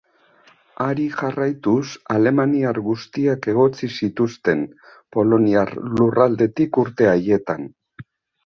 [0.83, 1.83] Hari jarraituz,
[2.15, 4.65] alemaniar guztiak egotzi zituzten
[5.17, 7.71] poloniar lurraldetik urte haietan.